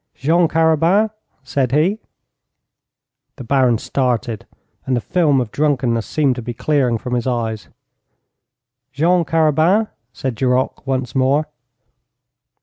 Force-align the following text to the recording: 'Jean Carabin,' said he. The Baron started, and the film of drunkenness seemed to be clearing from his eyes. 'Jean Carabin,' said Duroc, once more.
'Jean 0.15 0.47
Carabin,' 0.47 1.11
said 1.43 1.71
he. 1.73 1.99
The 3.35 3.43
Baron 3.43 3.77
started, 3.77 4.47
and 4.83 4.95
the 4.97 4.99
film 4.99 5.39
of 5.39 5.51
drunkenness 5.51 6.07
seemed 6.07 6.33
to 6.37 6.41
be 6.41 6.55
clearing 6.55 6.97
from 6.97 7.13
his 7.13 7.27
eyes. 7.27 7.69
'Jean 8.91 9.23
Carabin,' 9.23 9.89
said 10.11 10.33
Duroc, 10.33 10.87
once 10.87 11.13
more. 11.13 11.47